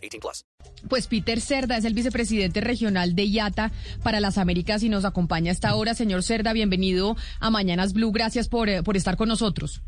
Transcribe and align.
18 0.00 0.20
plus. 0.20 0.44
Pues 0.88 1.06
Peter 1.06 1.40
Cerda 1.40 1.76
es 1.76 1.84
el 1.84 1.94
vicepresidente 1.94 2.60
regional 2.60 3.14
de 3.14 3.24
IATA 3.24 3.72
para 4.02 4.20
las 4.20 4.38
Américas 4.38 4.82
y 4.82 4.88
nos 4.88 5.04
acompaña 5.04 5.50
a 5.50 5.52
esta 5.52 5.74
hora. 5.74 5.94
Señor 5.94 6.22
Cerda, 6.22 6.52
bienvenido 6.52 7.16
a 7.38 7.50
Mañanas 7.50 7.92
Blue. 7.92 8.12
Gracias 8.12 8.48
por, 8.48 8.68
eh, 8.68 8.82
por 8.82 8.96
estar 8.96 9.16
con 9.16 9.28
nosotros. 9.28 9.82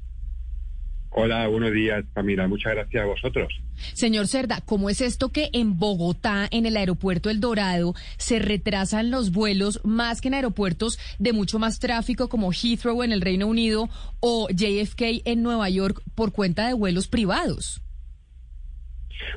Hola, 1.14 1.46
buenos 1.46 1.72
días, 1.72 2.04
Camila. 2.14 2.48
Muchas 2.48 2.72
gracias 2.72 3.02
a 3.02 3.06
vosotros. 3.06 3.52
Señor 3.92 4.28
Cerda, 4.28 4.62
¿cómo 4.64 4.88
es 4.88 5.02
esto 5.02 5.28
que 5.28 5.50
en 5.52 5.78
Bogotá, 5.78 6.48
en 6.50 6.64
el 6.64 6.74
aeropuerto 6.74 7.28
El 7.28 7.40
Dorado, 7.40 7.94
se 8.16 8.38
retrasan 8.38 9.10
los 9.10 9.30
vuelos 9.30 9.80
más 9.84 10.22
que 10.22 10.28
en 10.28 10.34
aeropuertos 10.34 10.98
de 11.18 11.34
mucho 11.34 11.58
más 11.58 11.80
tráfico 11.80 12.30
como 12.30 12.50
Heathrow 12.50 13.02
en 13.02 13.12
el 13.12 13.20
Reino 13.20 13.46
Unido 13.46 13.90
o 14.20 14.48
JFK 14.48 15.22
en 15.26 15.42
Nueva 15.42 15.68
York 15.68 16.02
por 16.14 16.32
cuenta 16.32 16.66
de 16.66 16.72
vuelos 16.72 17.08
privados? 17.08 17.82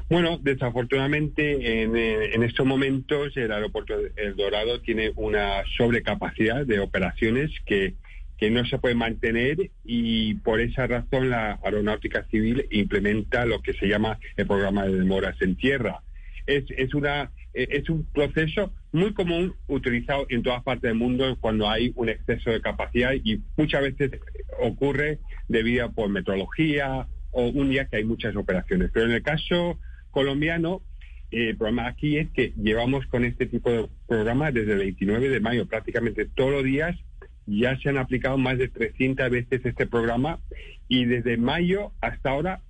Bueno, 0.09 0.37
desafortunadamente 0.39 1.81
en, 1.81 1.95
eh, 1.95 2.35
en, 2.35 2.43
estos 2.43 2.65
momentos 2.65 3.35
el 3.37 3.51
aeropuerto 3.51 3.95
El 4.15 4.35
Dorado 4.35 4.79
tiene 4.81 5.11
una 5.15 5.63
sobrecapacidad 5.77 6.65
de 6.65 6.79
operaciones 6.79 7.51
que 7.65 7.95
que 8.37 8.49
no 8.49 8.65
se 8.65 8.77
puede 8.77 8.95
mantener 8.95 9.71
y 9.83 10.35
por 10.35 10.59
esa 10.59 10.87
razón 10.87 11.29
la 11.29 11.59
aeronáutica 11.63 12.25
civil 12.25 12.67
implementa 12.69 13.45
lo 13.45 13.61
que 13.61 13.73
se 13.73 13.87
llama 13.87 14.19
el 14.35 14.45
programa 14.45 14.85
de 14.85 14.99
demoras 14.99 15.41
en 15.41 15.55
tierra. 15.55 16.01
Es, 16.45 16.65
es, 16.77 16.93
una, 16.93 17.31
es 17.53 17.89
un 17.89 18.05
proceso 18.11 18.73
muy 18.91 19.13
común 19.13 19.55
utilizado 19.67 20.25
en 20.29 20.43
todas 20.43 20.63
partes 20.63 20.89
del 20.89 20.95
mundo 20.95 21.37
cuando 21.39 21.69
hay 21.69 21.91
un 21.95 22.09
exceso 22.09 22.51
de 22.51 22.61
capacidad 22.61 23.13
y 23.13 23.41
muchas 23.57 23.81
veces 23.81 24.11
ocurre 24.59 25.19
debido 25.47 25.91
por 25.91 26.09
metrología 26.09 27.07
o 27.31 27.47
un 27.47 27.69
día 27.69 27.85
que 27.85 27.97
hay 27.97 28.03
muchas 28.03 28.35
operaciones. 28.35 28.91
Pero 28.93 29.05
en 29.05 29.13
el 29.13 29.23
caso 29.23 29.79
colombiano, 30.15 30.81
el 31.29 31.57
problema 31.57 31.87
aquí 31.87 32.17
es 32.17 32.29
que 32.31 32.53
llevamos 32.55 33.05
con 33.07 33.25
este 33.25 33.45
tipo 33.45 33.69
de 33.69 33.89
programa 34.07 34.51
desde 34.53 34.71
el 34.71 34.79
29 34.79 35.27
de 35.27 35.39
mayo, 35.41 35.67
prácticamente 35.67 36.25
todos 36.25 36.51
los 36.51 36.63
días 36.63 36.95
ya 37.45 37.77
se 37.79 37.89
han 37.89 37.97
aplicado 37.97 38.37
más 38.37 38.57
de 38.57 38.69
300 38.69 39.29
veces 39.29 39.65
este 39.65 39.85
programa 39.85 40.39
y 40.87 41.03
desde 41.03 41.35
mayo 41.35 41.91
hasta 41.99 42.29
ahora 42.29 42.61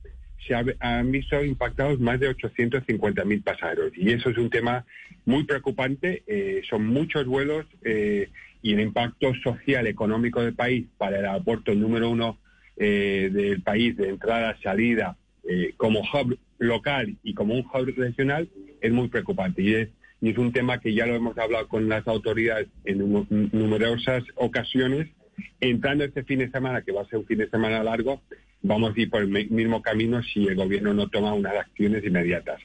se 0.48 0.56
han 0.80 1.12
visto 1.12 1.44
impactados 1.44 2.00
más 2.00 2.20
de 2.20 2.30
850 2.30 3.24
mil 3.26 3.42
pasajeros. 3.42 3.92
Y 3.96 4.12
eso 4.12 4.30
es 4.30 4.38
un 4.38 4.50
tema 4.50 4.86
muy 5.26 5.44
preocupante. 5.44 6.24
Eh, 6.28 6.62
son 6.70 6.88
muchos 6.88 7.26
vuelos 7.26 7.66
eh, 7.84 8.30
y 8.62 8.74
el 8.74 8.80
impacto 8.80 9.34
social, 9.44 9.88
económico 9.88 10.42
del 10.42 10.54
país 10.54 10.88
para 10.98 11.20
el 11.20 11.26
aeropuerto 11.26 11.74
número 11.74 12.10
uno 12.10 12.40
eh, 12.78 13.30
del 13.32 13.62
país 13.62 13.96
de 13.98 14.10
entrada, 14.10 14.58
salida, 14.62 15.18
como 15.78 16.02
hub 16.02 16.38
local 16.58 17.18
y 17.24 17.34
como 17.34 17.54
un 17.54 17.66
hub 17.66 17.94
regional, 17.96 18.50
es 18.82 18.92
muy 18.92 19.08
preocupante. 19.08 19.62
Y 19.62 19.74
es 19.74 19.90
y 20.22 20.30
es 20.32 20.38
un 20.38 20.52
tema 20.52 20.80
que 20.80 20.94
ya 20.94 21.06
lo 21.06 21.16
hemos 21.16 21.38
hablado 21.38 21.68
con 21.68 21.90
las 21.90 22.08
autoridades 22.08 22.68
en 22.86 23.28
numerosas 23.52 24.24
ocasiones. 24.36 25.10
Entrando 25.60 26.04
este 26.04 26.24
fin 26.24 26.40
de 26.40 26.50
semana, 26.50 26.82
que 26.82 26.92
va 26.92 27.02
a 27.02 27.06
ser 27.06 27.20
un 27.20 27.26
fin 27.26 27.38
de 27.38 27.50
semana 27.50 27.84
largo, 27.84 28.22
vamos 28.62 28.96
a 28.96 29.00
ir 29.00 29.10
por 29.10 29.22
el 29.22 29.28
mismo 29.28 29.82
camino 29.82 30.24
si 30.24 30.48
el 30.48 30.56
gobierno 30.56 30.94
no 30.94 31.10
toma 31.10 31.34
unas 31.34 31.56
acciones 31.56 32.04
inmediatas. 32.04 32.62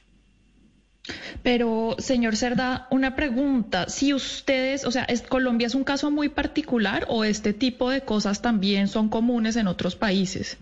Pero, 1.43 1.95
señor 1.99 2.35
Cerda, 2.35 2.87
una 2.89 3.15
pregunta. 3.15 3.89
Si 3.89 4.13
ustedes, 4.13 4.85
o 4.85 4.91
sea, 4.91 5.03
¿es, 5.03 5.21
¿Colombia 5.21 5.67
es 5.67 5.75
un 5.75 5.83
caso 5.83 6.09
muy 6.09 6.29
particular 6.29 7.05
o 7.09 7.23
este 7.23 7.53
tipo 7.53 7.89
de 7.89 8.01
cosas 8.01 8.41
también 8.41 8.87
son 8.87 9.09
comunes 9.09 9.55
en 9.55 9.67
otros 9.67 9.95
países? 9.95 10.57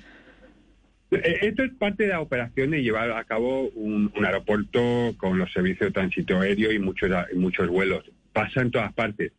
Eh, 1.11 1.39
esto 1.41 1.63
es 1.63 1.71
parte 1.73 2.03
de 2.03 2.09
la 2.09 2.21
operación 2.21 2.71
de 2.71 2.83
llevar 2.83 3.11
a 3.11 3.23
cabo 3.23 3.69
un, 3.69 4.11
aeropuerto 4.23 5.15
con 5.17 5.37
los 5.37 5.51
servicios 5.51 5.89
de 5.89 5.93
tránsito 5.93 6.39
aéreo 6.39 6.71
y 6.71 6.79
muchos, 6.79 7.09
muchos 7.35 7.67
vuelos. 7.67 8.09
Pasa 8.33 8.61
en 8.61 8.71
todas 8.71 8.93
partes, 8.93 9.31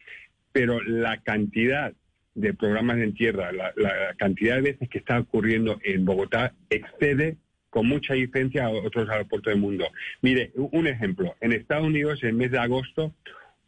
pero 0.52 0.82
la 0.82 1.18
cantidad 1.22 1.92
de 2.34 2.54
programas 2.54 2.98
en 2.98 3.14
tierra, 3.14 3.52
la, 3.52 3.72
cantidad 4.16 4.56
de 4.56 4.62
veces 4.62 4.88
que 4.88 4.98
está 4.98 5.18
ocurriendo 5.18 5.78
en 5.82 6.04
Bogotá 6.04 6.54
excede 6.70 7.36
con 7.70 7.86
mucha 7.86 8.14
diferencia 8.14 8.64
a 8.64 8.70
otros 8.70 9.08
aeropuertos 9.08 9.52
del 9.52 9.60
mundo. 9.60 9.86
Mire, 10.22 10.50
un 10.56 10.86
ejemplo. 10.86 11.36
En 11.40 11.52
Estados 11.52 11.86
Unidos, 11.86 12.22
en 12.22 12.30
el 12.30 12.34
mes 12.34 12.50
de 12.50 12.58
agosto, 12.58 13.14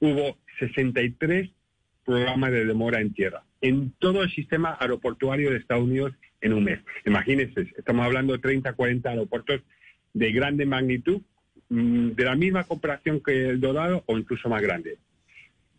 hubo 0.00 0.38
63 0.58 1.50
programas 2.04 2.50
de 2.50 2.64
demora 2.64 3.00
en 3.00 3.12
tierra. 3.14 3.44
En 3.60 3.92
todo 3.98 4.24
el 4.24 4.30
sistema 4.32 4.76
aeroportuario 4.80 5.50
de 5.50 5.58
Estados 5.58 5.84
Unidos 5.84 6.12
en 6.42 6.52
un 6.52 6.64
mes. 6.64 6.80
Imagínense, 7.06 7.68
estamos 7.78 8.04
hablando 8.04 8.34
de 8.34 8.40
30, 8.40 8.74
40 8.74 9.08
aeropuertos 9.08 9.62
de 10.12 10.32
grande 10.32 10.66
magnitud, 10.66 11.22
mm, 11.70 12.10
de 12.10 12.24
la 12.24 12.36
misma 12.36 12.64
comparación 12.64 13.22
que 13.24 13.48
el 13.48 13.60
Dorado 13.60 14.02
o 14.06 14.18
incluso 14.18 14.48
más 14.48 14.60
grande. 14.60 14.98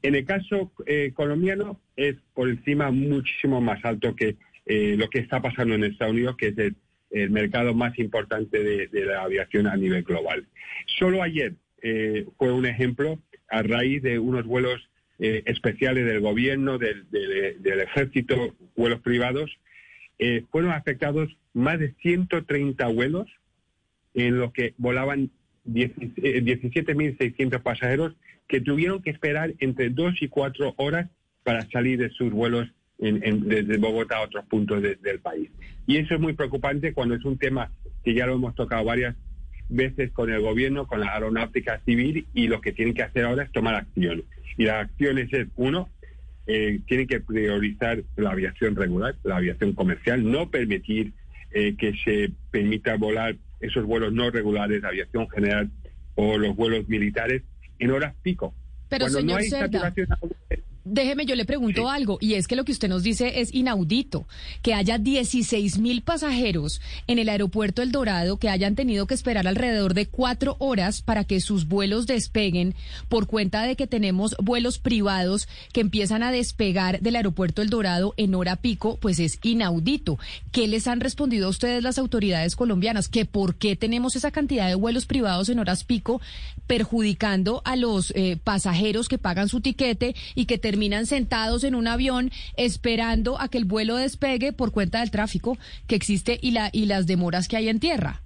En 0.02 0.16
el 0.16 0.26
caso 0.26 0.72
eh, 0.86 1.12
colombiano 1.14 1.80
es 1.96 2.16
por 2.34 2.50
encima 2.50 2.92
muchísimo 2.92 3.62
más 3.62 3.84
alto 3.86 4.16
que 4.16 4.38
eh, 4.66 4.96
lo 4.98 5.10
que 5.10 5.20
está 5.20 5.42
pasando 5.42 5.76
en 5.76 5.84
Estados 5.84 6.14
Unidos, 6.14 6.36
que 6.38 6.48
es 6.48 6.58
el, 6.58 6.76
mercado 7.30 7.76
más 7.76 8.00
importante 8.00 8.64
de, 8.64 9.06
la 9.06 9.22
aviación 9.22 9.68
a 9.68 9.78
nivel 9.78 10.02
global. 10.02 10.48
Solo 10.98 11.22
ayer 11.22 11.54
eh, 11.84 12.26
fue 12.40 12.52
un 12.52 12.66
ejemplo 12.66 13.20
a 13.50 13.62
raíz 13.62 14.02
de 14.02 14.18
unos 14.18 14.46
vuelos 14.46 14.90
especiales 15.20 16.06
del 16.06 16.22
gobierno, 16.22 16.80
del, 16.80 17.06
del 17.12 17.80
ejército, 17.82 18.56
vuelos 18.76 19.00
privados, 19.02 19.58
eh, 20.26 20.46
fueron 20.52 20.72
afectados 20.72 21.36
más 21.54 21.80
de 21.80 21.94
130 22.02 22.88
vuelos 22.88 23.28
en 24.14 24.38
los 24.38 24.54
que 24.54 24.74
volaban 24.78 25.32
17.600 25.68 27.56
eh, 27.56 27.60
pasajeros 27.60 28.16
que 28.48 28.62
tuvieron 28.62 29.02
que 29.02 29.10
esperar 29.10 29.54
entre 29.60 29.90
dos 29.90 30.14
y 30.22 30.30
cuatro 30.30 30.76
horas 30.78 31.10
para 31.44 31.70
salir 31.72 32.00
de 32.00 32.10
sus 32.12 32.32
vuelos 32.32 32.70
desde 33.00 33.78
Bogotá 33.80 34.20
a 34.20 34.22
otros 34.22 34.46
puntos 34.46 34.82
del 34.82 35.20
país. 35.20 35.50
Y 35.88 35.98
eso 35.98 36.14
es 36.14 36.22
muy 36.22 36.32
preocupante 36.32 36.94
cuando 36.94 37.16
es 37.16 37.26
un 37.26 37.38
tema 37.38 37.70
que 38.06 38.14
ya 38.14 38.26
lo 38.26 38.36
hemos 38.36 38.56
tocado 38.56 38.86
varias 38.86 39.18
veces 39.68 40.12
con 40.12 40.32
el 40.32 40.40
gobierno, 40.40 40.88
con 40.88 41.02
la 41.02 41.14
aeronáutica 41.14 41.82
civil, 41.84 42.28
y 42.34 42.48
lo 42.48 42.62
que 42.62 42.72
tienen 42.72 42.94
que 42.94 43.04
hacer 43.04 43.26
ahora 43.26 43.44
es 43.44 43.52
tomar 43.52 43.76
acción. 43.76 44.24
Y 44.58 44.64
las 44.64 44.86
acciones 44.86 45.34
es, 45.34 45.50
uno, 45.58 45.90
eh, 46.48 46.80
tienen 46.88 47.08
que 47.08 47.20
priorizar 47.20 48.04
la 48.16 48.32
aviación 48.32 48.76
regular, 48.76 49.16
la 49.24 49.38
aviación 49.38 49.74
comercial, 49.74 50.30
no 50.30 50.50
permitir 50.50 51.14
eh, 51.52 51.76
que 51.78 51.94
se 52.04 52.32
permita 52.52 52.96
volar 52.98 53.36
esos 53.60 53.86
vuelos 53.86 54.12
no 54.12 54.30
regulares, 54.30 54.82
de 54.82 54.88
aviación 54.88 55.30
general 55.30 55.72
o 56.16 56.38
los 56.38 56.56
vuelos 56.56 56.88
militares 56.88 57.44
en 57.80 57.92
horas 57.92 58.14
pico. 58.22 58.54
Pero 58.90 59.06
Cuando 59.06 59.22
no 59.22 59.36
hay 59.38 59.48
saturación 59.48 60.08
Déjeme, 60.86 61.26
yo 61.26 61.36
le 61.36 61.46
pregunto 61.46 61.90
algo, 61.90 62.18
y 62.20 62.34
es 62.34 62.46
que 62.46 62.58
lo 62.58 62.66
que 62.66 62.74
usted 62.74 62.90
nos 62.90 63.04
dice 63.04 63.40
es 63.40 63.54
inaudito, 63.54 64.28
que 64.62 64.74
haya 64.74 64.98
16 64.98 65.78
mil 65.78 66.02
pasajeros 66.02 66.82
en 67.08 67.20
el 67.20 67.30
aeropuerto 67.30 67.82
El 67.82 67.94
Dorado 67.94 68.38
que 68.38 68.50
hayan 68.50 68.76
tenido 68.76 69.08
que 69.08 69.14
esperar 69.14 69.48
alrededor 69.48 69.94
de 69.94 70.08
cuatro 70.08 70.58
horas 70.60 71.02
para 71.02 71.24
que 71.24 71.40
sus 71.40 71.70
vuelos 71.70 72.06
despeguen 72.06 72.76
por 73.08 73.28
cuenta 73.28 73.64
de 73.64 73.78
que 73.78 73.88
tenemos 73.88 74.36
vuelos 74.44 74.78
privados 74.78 75.48
que 75.72 75.80
empiezan 75.80 76.22
a 76.22 76.34
despegar 76.34 77.00
del 77.00 77.16
aeropuerto 77.16 77.62
El 77.62 77.70
Dorado 77.70 78.14
en 78.18 78.36
hora 78.36 78.58
pico, 78.58 78.98
pues 78.98 79.20
es 79.20 79.40
inaudito. 79.42 80.20
¿Qué 80.52 80.68
les 80.68 80.88
han 80.88 81.00
respondido 81.00 81.48
a 81.48 81.52
ustedes 81.52 81.82
las 81.82 81.98
autoridades 81.98 82.58
colombianas? 82.58 83.08
¿Que 83.08 83.24
por 83.24 83.56
qué 83.56 83.78
tenemos 83.78 84.18
esa 84.18 84.32
cantidad 84.32 84.68
de 84.68 84.76
vuelos 84.76 85.06
privados 85.06 85.48
en 85.48 85.60
horas 85.60 85.86
pico 85.86 86.20
perjudicando 86.68 87.62
a 87.64 87.78
los 87.78 88.12
eh, 88.16 88.38
pasajeros 88.44 89.08
que 89.08 89.18
pagan 89.18 89.48
su 89.48 89.62
tiquete 89.62 90.14
y 90.36 90.46
que 90.46 90.58
terminan 90.74 91.06
sentados 91.06 91.64
en 91.64 91.76
un 91.76 91.88
avión 91.88 92.32
esperando 92.58 93.40
a 93.40 93.48
que 93.48 93.60
el 93.60 93.66
vuelo 93.66 93.96
despegue 93.98 94.54
por 94.54 94.72
cuenta 94.72 95.02
del 95.02 95.12
tráfico 95.12 95.56
que 95.86 95.94
existe 95.94 96.40
y, 96.42 96.50
la, 96.50 96.72
y 96.74 96.88
las 96.88 97.06
demoras 97.06 97.48
que 97.48 97.58
hay 97.58 97.70
en 97.70 97.80
tierra. 97.80 98.24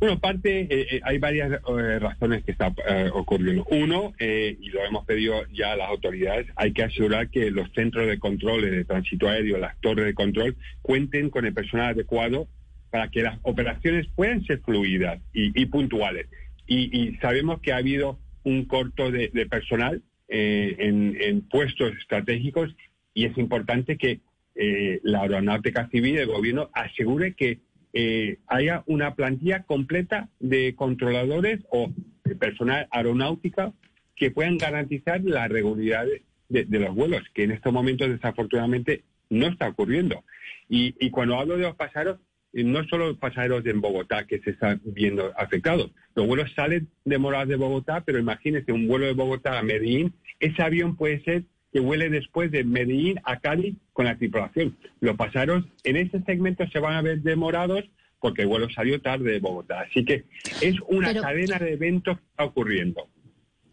Bueno, 0.00 0.18
parte, 0.18 0.62
eh, 0.62 0.86
eh, 0.92 1.00
hay 1.04 1.18
varias 1.18 1.52
eh, 1.52 1.98
razones 1.98 2.42
que 2.42 2.52
está 2.52 2.72
ocurriendo. 3.12 3.66
Uno, 3.70 4.14
y 4.18 4.70
lo 4.70 4.82
hemos 4.82 5.04
pedido 5.04 5.46
ya 5.52 5.72
a 5.72 5.76
las 5.76 5.90
autoridades, 5.90 6.46
hay 6.56 6.72
que 6.72 6.84
asegurar 6.84 7.28
que 7.28 7.50
los 7.50 7.70
centros 7.72 8.06
de 8.06 8.18
control 8.18 8.62
de 8.62 8.84
tránsito 8.86 9.28
aéreo, 9.28 9.58
las 9.58 9.78
torres 9.82 10.06
de 10.06 10.14
control, 10.14 10.56
cuenten 10.80 11.28
con 11.28 11.44
el 11.44 11.52
personal 11.52 11.90
adecuado 11.90 12.48
para 12.88 13.08
que 13.10 13.20
las 13.20 13.38
operaciones 13.42 14.06
puedan 14.14 14.42
ser 14.46 14.60
fluidas 14.60 15.20
y, 15.34 15.66
puntuales. 15.66 16.28
Y, 16.66 17.14
sabemos 17.20 17.60
que 17.60 17.74
ha 17.74 17.76
habido 17.76 18.18
un 18.42 18.64
corto 18.64 19.10
de, 19.10 19.28
personal 19.50 20.02
eh, 20.28 20.76
en, 20.78 21.42
puestos 21.42 21.92
estratégicos 21.98 22.74
y 23.12 23.26
es 23.26 23.36
importante 23.38 23.96
que 23.96 24.20
eh, 24.54 25.00
la 25.02 25.22
aeronáutica 25.22 25.88
civil, 25.88 26.18
el 26.18 26.26
gobierno, 26.26 26.70
asegure 26.72 27.34
que 27.34 27.60
eh, 27.92 28.38
haya 28.48 28.82
una 28.86 29.14
plantilla 29.14 29.62
completa 29.62 30.28
de 30.40 30.74
controladores 30.74 31.60
o 31.70 31.92
de 32.24 32.34
personal 32.34 32.88
aeronáutica 32.90 33.72
que 34.16 34.30
puedan 34.30 34.58
garantizar 34.58 35.20
la 35.22 35.46
regularidad 35.48 36.06
de, 36.48 36.78
los 36.78 36.94
vuelos, 36.94 37.22
que 37.34 37.44
en 37.44 37.52
estos 37.52 37.72
momentos 37.72 38.08
desafortunadamente 38.08 39.04
no 39.30 39.46
está 39.46 39.68
ocurriendo. 39.68 40.24
Y, 40.68 41.10
cuando 41.10 41.38
hablo 41.38 41.56
de 41.56 41.62
los 41.62 41.76
pasajeros, 41.76 42.18
no 42.62 42.84
solo 42.84 43.08
los 43.08 43.18
pasajeros 43.18 43.66
en 43.66 43.80
Bogotá 43.80 44.26
que 44.26 44.38
se 44.38 44.50
están 44.50 44.80
viendo 44.84 45.32
afectados. 45.36 45.90
Los 46.14 46.26
vuelos 46.26 46.52
salen 46.54 46.88
demorados 47.04 47.48
de 47.48 47.56
Bogotá, 47.56 48.02
pero 48.04 48.18
imagínense 48.18 48.70
un 48.70 48.86
vuelo 48.86 49.06
de 49.06 49.12
Bogotá 49.12 49.58
a 49.58 49.62
Medellín, 49.62 50.14
ese 50.38 50.62
avión 50.62 50.96
puede 50.96 51.22
ser 51.24 51.44
que 51.72 51.80
vuele 51.80 52.08
después 52.08 52.52
de 52.52 52.62
Medellín 52.62 53.18
a 53.24 53.40
Cali 53.40 53.76
con 53.92 54.04
la 54.04 54.16
tripulación. 54.16 54.76
Los 55.00 55.16
pasajeros 55.16 55.64
en 55.82 55.96
ese 55.96 56.20
segmento 56.22 56.64
se 56.68 56.78
van 56.78 56.94
a 56.94 57.02
ver 57.02 57.22
demorados 57.22 57.84
porque 58.20 58.42
el 58.42 58.48
vuelo 58.48 58.70
salió 58.70 59.00
tarde 59.00 59.32
de 59.32 59.40
Bogotá. 59.40 59.80
Así 59.80 60.04
que 60.04 60.24
es 60.62 60.76
una 60.86 61.12
cadena 61.12 61.58
de 61.58 61.72
eventos 61.72 62.16
que 62.16 62.24
está 62.30 62.44
ocurriendo. 62.44 63.08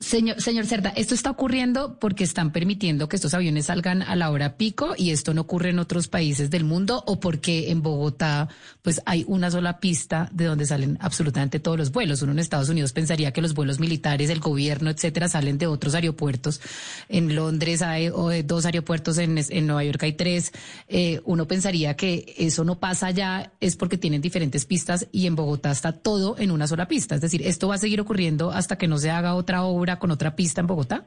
Señor, 0.02 0.42
señor 0.42 0.66
Cerda, 0.66 0.90
esto 0.96 1.14
está 1.14 1.30
ocurriendo 1.30 2.00
porque 2.00 2.24
están 2.24 2.52
permitiendo 2.52 3.08
que 3.08 3.18
estos 3.18 3.36
aviones 3.36 3.68
salgan 3.68 4.02
a 4.02 4.16
la 4.16 4.32
hora 4.32 4.58
pico 4.58 4.96
y 4.98 5.12
esto 5.12 5.36
no 5.36 5.42
ocurre 5.42 5.70
en 5.70 5.78
otros 5.78 6.08
países 6.08 6.50
del 6.50 6.64
mundo 6.64 7.04
o 7.06 7.20
porque 7.20 7.70
en 7.70 7.84
Bogotá 7.84 8.50
pues 8.82 9.00
hay 9.06 9.24
una 9.28 9.52
sola 9.52 9.80
pista 9.80 10.28
de 10.34 10.46
donde 10.46 10.66
salen 10.66 10.98
absolutamente 11.02 11.60
todos 11.60 11.78
los 11.78 11.92
vuelos. 11.92 12.24
Uno 12.24 12.32
en 12.32 12.40
Estados 12.40 12.70
Unidos 12.70 12.94
pensaría 12.94 13.32
que 13.32 13.44
los 13.44 13.54
vuelos 13.54 13.80
militares, 13.80 14.32
el 14.32 14.40
gobierno, 14.40 14.90
etcétera, 14.90 15.30
salen 15.30 15.60
de 15.60 15.68
otros 15.68 15.94
aeropuertos. 15.94 16.62
En 17.08 17.36
Londres 17.36 17.84
hay 17.84 18.10
dos 18.44 18.66
aeropuertos, 18.66 19.20
en, 19.20 19.36
Nueva 19.68 19.84
York 19.84 20.02
hay 20.02 20.14
tres. 20.14 20.52
Eh, 20.88 21.22
uno 21.26 21.48
pensaría 21.48 21.96
que 21.96 22.34
eso 22.40 22.64
no 22.64 22.80
pasa 22.80 23.06
allá 23.06 23.52
es 23.60 23.76
porque 23.76 24.00
tienen 24.00 24.20
diferentes 24.20 24.66
pistas 24.66 25.06
y 25.12 25.28
en 25.28 25.36
Bogotá 25.36 25.70
está 25.70 25.92
todo 25.92 26.40
en 26.40 26.50
una 26.50 26.66
sola 26.66 26.88
pista. 26.88 27.14
Es 27.14 27.22
decir, 27.22 27.44
esto 27.46 27.68
va 27.68 27.76
a 27.76 27.78
seguir 27.78 28.02
ocurriendo 28.02 28.50
hasta 28.50 28.80
que 28.80 28.88
no 28.88 28.98
se 28.98 29.12
haga 29.12 29.36
otra 29.36 29.62
obra 29.62 29.91
con 30.00 30.12
otra 30.12 30.36
pista 30.36 30.62
en 30.62 30.68
Bogotá? 30.68 31.06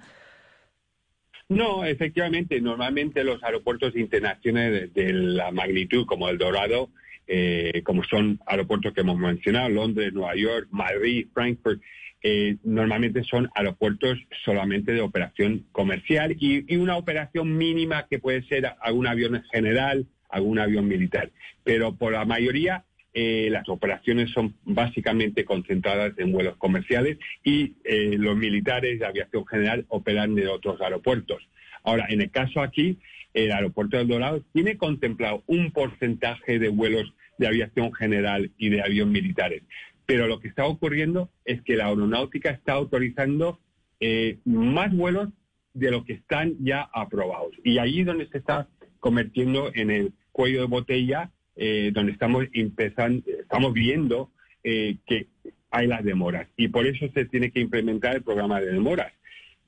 No, 1.49 1.85
efectivamente, 1.85 2.61
normalmente 2.61 3.23
los 3.23 3.43
aeropuertos 3.43 3.95
internacionales 3.97 4.93
de, 4.95 5.13
la 5.13 5.51
magnitud 5.51 6.07
como 6.07 6.29
el 6.29 6.39
Dorado, 6.39 6.89
eh, 7.27 7.83
como 7.85 8.03
son 8.05 8.41
aeropuertos 8.47 8.95
que 8.95 9.03
hemos 9.03 9.19
mencionado, 9.19 9.69
Londres, 9.69 10.13
Nueva 10.13 10.35
York, 10.37 10.69
Madrid, 10.71 11.29
Frankfurt, 11.35 11.83
eh, 12.23 12.57
normalmente 12.65 13.23
son 13.25 13.51
aeropuertos 13.55 14.19
solamente 14.45 14.93
de 14.93 15.03
operación 15.03 15.67
comercial 15.73 16.35
y, 16.41 16.73
y, 16.73 16.77
una 16.77 16.97
operación 16.97 17.55
mínima 17.59 18.07
que 18.09 18.19
puede 18.19 18.43
ser 18.45 18.75
algún 18.81 19.07
avión 19.07 19.43
general, 19.53 20.07
algún 20.31 20.59
avión 20.59 20.89
militar. 20.89 21.31
Pero 21.63 21.95
por 21.95 22.15
la 22.15 22.25
mayoría 22.25 22.85
eh, 23.17 23.49
las 23.49 23.69
operaciones 23.69 24.33
son 24.33 24.57
básicamente 24.65 25.45
concentradas 25.45 26.19
en 26.19 26.33
vuelos 26.33 26.57
comerciales 26.57 27.19
y 27.45 27.75
eh, 27.85 28.17
los 28.19 28.37
militares 28.37 28.99
de 28.99 29.07
aviación 29.07 29.47
general 29.47 29.87
operan 29.89 30.35
de 30.35 30.49
otros 30.49 30.81
aeropuertos. 30.81 31.49
Ahora, 31.85 32.07
en 32.09 32.23
el 32.23 32.31
caso 32.33 32.61
aquí, 32.61 32.99
el 33.33 33.53
aeropuerto 33.53 33.99
del 33.99 34.09
Dorado 34.09 34.43
tiene 34.53 34.77
contemplado 34.77 35.45
un 35.47 35.71
porcentaje 35.71 36.59
de 36.59 36.69
vuelos 36.71 37.15
de 37.39 37.47
aviación 37.47 37.93
general 37.93 38.51
y 38.59 38.71
de 38.71 38.83
avión 38.83 39.13
militares. 39.13 39.63
Pero 40.07 40.27
lo 40.27 40.41
que 40.41 40.49
está 40.49 40.67
ocurriendo 40.67 41.31
es 41.45 41.63
que 41.63 41.77
la 41.77 41.87
aeronáutica 41.87 42.51
está 42.51 42.73
autorizando 42.73 43.61
eh, 44.01 44.39
más 44.45 44.93
vuelos 44.93 45.29
de 45.73 45.93
lo 45.93 46.05
que 46.05 46.15
están 46.15 46.57
ya 46.61 46.89
aprobados. 46.93 47.53
Y 47.63 47.79
ahí 47.79 48.01
es 48.01 48.07
donde 48.07 48.27
se 48.29 48.39
está 48.39 48.69
convirtiendo 48.99 49.71
en 49.73 49.91
el 49.91 50.13
cuello 50.33 50.63
de 50.63 50.67
botella 50.67 51.31
eh, 51.57 51.91
donde 51.93 52.13
estamos 52.13 52.45
empezando, 52.53 53.23
estamos 53.41 53.73
viendo 53.73 54.31
eh, 54.63 54.97
que 55.07 55.29
hay 55.71 55.87
las 55.87 56.05
demoras 56.05 56.49
y 56.57 56.69
por 56.69 56.87
eso 56.87 57.07
se 57.15 57.25
tiene 57.27 57.51
que 57.51 57.61
implementar 57.61 58.17
el 58.17 58.23
programa 58.23 58.61
de 58.61 58.73
demoras. 58.73 59.13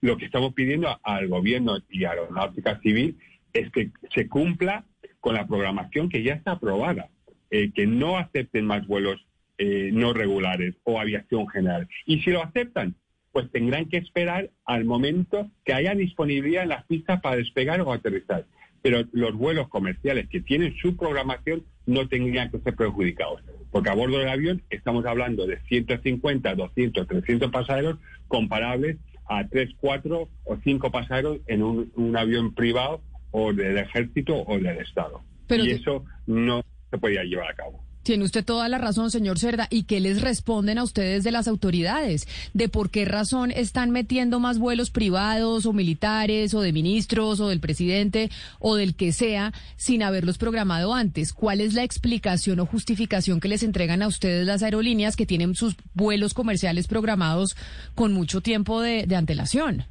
Lo 0.01 0.17
que 0.17 0.25
estamos 0.25 0.53
pidiendo 0.55 0.99
al 1.03 1.29
gobierno 1.29 1.79
y 1.89 2.05
a 2.05 2.15
la 2.15 2.23
aeronáutica 2.23 2.81
civil 2.81 3.17
es 3.53 3.71
que 3.71 3.91
se 4.15 4.29
cumpla 4.29 4.85
con 5.21 5.35
la 5.35 5.47
programación 5.47 6.09
que 6.09 6.23
ya 6.23 6.35
está 6.35 6.53
aprobada, 6.53 7.09
eh, 7.51 7.71
que 7.73 7.87
no 7.87 8.19
acepten 8.19 8.67
más 8.67 8.87
vuelos 8.87 9.25
no 9.59 10.13
regulares 10.13 10.75
o 10.85 11.01
aviación 11.01 11.49
general. 11.49 11.89
Y 12.05 12.21
si 12.21 12.31
lo 12.31 12.43
aceptan, 12.43 12.95
pues 13.33 13.51
tendrán 13.51 13.87
que 13.87 13.97
esperar 13.97 14.51
al 14.67 14.85
momento 14.85 15.51
que 15.65 15.73
haya 15.73 15.95
disponibilidad 15.95 16.65
en 16.65 16.69
las 16.69 16.85
pistas 16.85 17.23
para 17.23 17.37
despegar 17.37 17.81
o 17.81 17.91
aterrizar 17.91 18.45
pero 18.87 19.03
los 19.11 19.35
vuelos 19.35 19.69
comerciales 19.69 20.29
que 20.29 20.41
tienen 20.41 20.77
su 20.77 20.97
programación 20.97 21.65
no 21.87 22.07
tendrían 22.07 22.53
que 22.53 22.61
ser 22.61 22.77
perjudicados, 22.77 23.43
porque 23.73 23.91
a 23.91 23.95
bordo 23.95 24.19
del 24.19 24.29
avión 24.29 24.63
estamos 24.71 25.05
hablando 25.07 25.45
de 25.45 25.59
150, 25.63 26.55
200, 26.55 27.09
300 27.09 27.51
pasajeros 27.51 27.99
comparables 28.29 28.99
a 29.29 29.45
3, 29.49 29.71
4 29.81 30.29
o 30.45 30.57
5 30.63 30.91
pasajeros 30.93 31.39
en 31.49 31.65
un, 31.65 32.17
avión 32.17 32.55
privado 32.55 33.01
o 33.33 33.53
del 33.53 33.77
ejército 33.77 34.37
o 34.37 34.57
del 34.57 34.79
Estado. 34.79 35.21
y 35.51 35.69
eso 35.69 36.05
no 36.29 36.63
se 36.89 36.99
podía 36.99 37.25
llevar 37.25 37.51
a 37.51 37.55
cabo. 37.55 37.83
Tiene 38.07 38.23
usted 38.23 38.45
toda 38.45 38.69
la 38.69 38.79
razón, 38.79 39.11
señor 39.11 39.41
Cerda. 39.41 39.67
¿Y 39.69 39.83
qué 39.83 39.99
les 39.99 40.23
responden 40.23 40.79
a 40.79 40.85
ustedes 40.85 41.25
de 41.25 41.33
las 41.33 41.49
autoridades? 41.49 42.29
¿De 42.55 42.69
por 42.69 42.89
qué 42.89 43.05
razón 43.05 43.51
están 43.51 43.91
metiendo 43.91 44.39
más 44.39 44.61
vuelos 44.61 44.93
privados 44.93 45.67
o 45.67 45.73
militares 45.73 46.55
o 46.55 46.61
de 46.61 46.73
ministros 46.73 47.41
o 47.41 47.49
del 47.49 47.59
presidente 47.59 48.31
o 48.61 48.77
del 48.77 48.95
que 48.95 49.11
sea 49.11 49.53
sin 49.75 50.05
haberlos 50.05 50.39
programado 50.39 50.95
antes? 50.95 51.33
¿Cuál 51.33 51.61
es 51.61 51.75
la 51.75 51.83
explicación 51.83 52.61
o 52.61 52.67
justificación 52.67 53.41
que 53.41 53.49
les 53.49 53.65
entregan 53.65 54.03
a 54.03 54.07
ustedes 54.07 54.47
las 54.47 54.63
aerolíneas 54.63 55.17
que 55.17 55.27
tienen 55.27 55.57
sus 55.57 55.75
vuelos 55.93 56.33
comerciales 56.33 56.87
programados 56.87 57.57
con 57.97 58.13
mucho 58.13 58.41
tiempo 58.41 58.83
de, 58.83 59.13
antelación? 59.17 59.83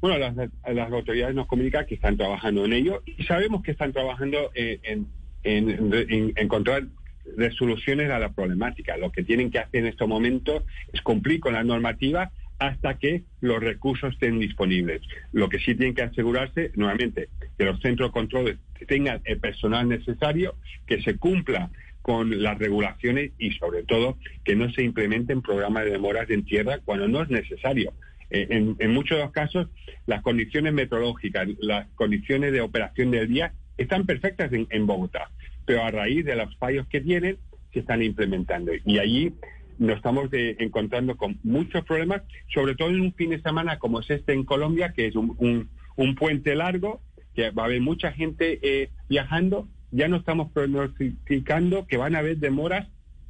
Bueno, 0.00 0.16
las, 0.16 0.90
autoridades 0.90 1.34
nos 1.34 1.46
comunican 1.46 1.84
que 1.84 1.96
están 1.96 2.16
trabajando 2.16 2.64
en 2.64 2.72
ello 2.72 3.02
y 3.04 3.22
sabemos 3.24 3.62
que 3.62 3.72
están 3.72 3.92
trabajando 3.92 4.50
eh, 4.54 4.80
en 4.82 5.06
en, 5.46 6.32
encontrar 6.36 6.84
resoluciones 7.36 8.10
a 8.10 8.18
la 8.18 8.32
problemática. 8.32 8.96
Lo 8.96 9.10
que 9.10 9.22
tienen 9.22 9.50
que 9.50 9.58
hacer 9.58 9.80
en 9.80 9.86
estos 9.86 10.08
momentos 10.08 10.62
es 10.92 11.00
cumplir 11.02 11.40
con 11.40 11.54
la 11.54 11.64
normativa 11.64 12.30
hasta 12.58 12.98
que 12.98 13.24
los 13.40 13.60
recursos 13.60 14.14
estén 14.14 14.38
disponibles. 14.38 15.02
Lo 15.32 15.48
que 15.48 15.58
sí 15.58 15.74
tienen 15.74 15.94
que 15.94 16.02
asegurarse, 16.02 16.72
nuevamente, 16.74 17.28
que 17.58 17.64
los 17.64 17.80
centros 17.80 18.08
de 18.08 18.12
control 18.12 18.58
tengan 18.88 19.20
el 19.24 19.38
personal 19.38 19.88
necesario, 19.88 20.54
que 20.86 21.02
se 21.02 21.16
cumpla 21.16 21.70
con 22.00 22.42
las 22.42 22.56
regulaciones 22.58 23.32
y 23.38 23.50
sobre 23.52 23.82
todo 23.82 24.16
que 24.44 24.54
no 24.54 24.70
se 24.70 24.82
implementen 24.82 25.42
programas 25.42 25.84
de 25.84 25.90
demoras 25.90 26.30
en 26.30 26.44
tierra 26.44 26.78
cuando 26.84 27.08
no 27.08 27.22
es 27.22 27.28
necesario. 27.28 27.92
Eh, 28.30 28.46
en, 28.50 28.76
en, 28.78 28.90
muchos 28.92 29.18
de 29.18 29.24
los 29.24 29.32
casos, 29.32 29.68
las 30.06 30.22
condiciones 30.22 30.72
meteorológicas, 30.72 31.48
las 31.60 31.88
condiciones 31.94 32.52
de 32.52 32.60
operación 32.60 33.10
del 33.10 33.28
día 33.28 33.52
están 33.76 34.06
perfectas 34.06 34.50
en, 34.52 34.86
Bogotá, 34.86 35.30
pero 35.66 35.84
a 35.84 35.90
raíz 35.90 36.24
de 36.24 36.36
los 36.36 36.56
fallos 36.56 36.86
que 36.86 37.00
tienen, 37.00 37.36
se 37.72 37.80
están 37.80 38.02
implementando. 38.02 38.72
Y 38.84 38.98
allí 38.98 39.34
nos 39.78 39.96
estamos 39.96 40.30
encontrando 40.32 41.16
con 41.16 41.38
muchos 41.42 41.84
problemas, 41.84 42.22
sobre 42.54 42.74
todo 42.74 42.88
en 42.88 43.00
un 43.00 43.12
fin 43.12 43.30
de 43.30 43.42
semana 43.42 43.78
como 43.78 44.00
es 44.00 44.08
este 44.08 44.32
en 44.32 44.44
Colombia, 44.44 44.92
que 44.94 45.06
es 45.06 45.16
un, 45.16 45.68
puente 46.18 46.54
largo, 46.54 47.02
que 47.34 47.50
va 47.50 47.64
a 47.64 47.66
haber 47.66 47.80
mucha 47.80 48.12
gente 48.12 48.58
eh, 48.62 48.90
viajando. 49.08 49.68
Ya 49.90 50.08
no 50.08 50.16
estamos 50.16 50.50
pronosticando 50.52 51.86
que 51.86 51.96
van 51.96 52.16
a 52.16 52.20
haber 52.20 52.38
demoras 52.38 52.88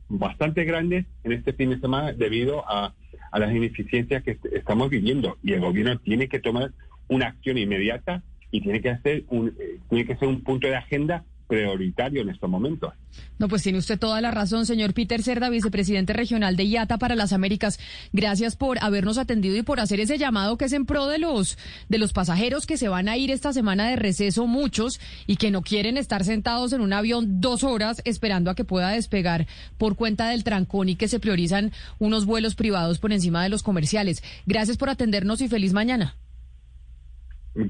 bastante 0.08 0.64
grandes 0.64 1.06
en 1.24 1.32
este 1.32 1.52
fin 1.52 1.70
de 1.70 1.80
semana 1.80 2.12
debido 2.12 2.68
a, 2.68 2.94
a 3.32 3.38
las 3.38 3.52
ineficiencias 3.52 4.22
que 4.22 4.38
estamos 4.52 4.90
viviendo. 4.90 5.38
Y 5.42 5.52
el 5.52 5.60
gobierno 5.60 5.98
tiene 5.98 6.28
que 6.28 6.38
tomar 6.38 6.72
una 7.08 7.26
acción 7.26 7.58
inmediata 7.58 8.22
y 8.50 8.60
tiene 8.60 8.80
que 8.80 8.90
hacer 8.90 9.24
un, 9.28 9.48
eh, 9.58 9.78
tiene 9.88 10.06
que 10.06 10.16
ser 10.16 10.28
un 10.28 10.42
punto 10.42 10.68
de 10.68 10.76
agenda 10.76 11.24
prioritario 11.46 12.22
en 12.22 12.30
estos 12.30 12.48
momentos. 12.48 12.92
No, 13.38 13.48
pues 13.48 13.62
tiene 13.62 13.78
usted 13.78 13.98
toda 13.98 14.20
la 14.20 14.30
razón, 14.30 14.66
señor 14.66 14.94
Peter 14.94 15.22
Cerda, 15.22 15.48
vicepresidente 15.48 16.12
regional 16.12 16.56
de 16.56 16.64
IATA 16.64 16.98
para 16.98 17.14
las 17.14 17.32
Américas. 17.32 17.78
Gracias 18.12 18.56
por 18.56 18.78
habernos 18.82 19.18
atendido 19.18 19.56
y 19.56 19.62
por 19.62 19.80
hacer 19.80 20.00
ese 20.00 20.18
llamado 20.18 20.56
que 20.56 20.66
es 20.66 20.72
en 20.72 20.86
pro 20.86 21.06
de 21.06 21.18
los 21.18 21.58
de 21.88 21.98
los 21.98 22.12
pasajeros 22.12 22.66
que 22.66 22.76
se 22.76 22.88
van 22.88 23.08
a 23.08 23.16
ir 23.16 23.30
esta 23.30 23.52
semana 23.52 23.88
de 23.88 23.96
receso 23.96 24.46
muchos 24.46 25.00
y 25.26 25.36
que 25.36 25.50
no 25.50 25.62
quieren 25.62 25.96
estar 25.96 26.24
sentados 26.24 26.72
en 26.72 26.80
un 26.80 26.92
avión 26.92 27.40
dos 27.40 27.64
horas 27.64 28.02
esperando 28.04 28.50
a 28.50 28.54
que 28.54 28.64
pueda 28.64 28.90
despegar 28.90 29.46
por 29.78 29.96
cuenta 29.96 30.28
del 30.28 30.44
trancón 30.44 30.88
y 30.88 30.96
que 30.96 31.08
se 31.08 31.20
priorizan 31.20 31.72
unos 31.98 32.26
vuelos 32.26 32.54
privados 32.54 32.98
por 32.98 33.12
encima 33.12 33.42
de 33.42 33.48
los 33.48 33.62
comerciales. 33.62 34.22
Gracias 34.46 34.76
por 34.76 34.90
atendernos 34.90 35.40
y 35.40 35.48
feliz 35.48 35.72
mañana. 35.72 36.16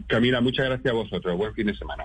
Camila, 0.09 0.40
muchas 0.40 0.66
gracias 0.66 0.92
a 0.92 0.95
vosotros. 0.95 1.37
Buen 1.37 1.54
fin 1.54 1.66
de 1.66 1.76
semana. 1.76 2.04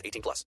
18 0.03 0.21
plus. 0.21 0.45